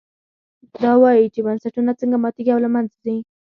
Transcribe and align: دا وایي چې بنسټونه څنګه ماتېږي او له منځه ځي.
دا 0.83 0.91
وایي 1.01 1.25
چې 1.33 1.39
بنسټونه 1.45 1.91
څنګه 2.01 2.17
ماتېږي 2.23 2.51
او 2.53 2.59
له 2.65 2.69
منځه 2.75 2.95
ځي. 3.03 3.17